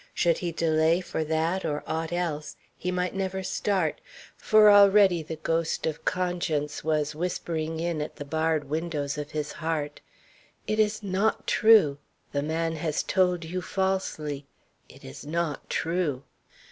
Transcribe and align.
Should 0.15 0.39
he 0.39 0.51
delay 0.51 0.99
for 0.99 1.23
that 1.25 1.63
or 1.63 1.83
aught 1.85 2.11
else, 2.11 2.57
he 2.75 2.89
might 2.89 3.13
never 3.13 3.43
start; 3.43 4.01
for 4.35 4.71
already 4.71 5.21
the 5.21 5.35
ghost 5.35 5.85
of 5.85 6.05
conscience 6.05 6.83
was 6.83 7.13
whispering 7.13 7.79
in 7.79 8.01
at 8.01 8.15
the 8.15 8.25
barred 8.25 8.63
windows 8.63 9.19
of 9.19 9.29
his 9.29 9.51
heart: 9.51 10.01
"It 10.65 10.79
is 10.79 11.03
not 11.03 11.45
true. 11.45 11.99
The 12.31 12.41
man 12.41 12.77
has 12.77 13.03
told 13.03 13.45
you 13.45 13.61
falsely. 13.61 14.47
It 14.89 15.05
is 15.05 15.23
not 15.23 15.69
true." 15.69 16.23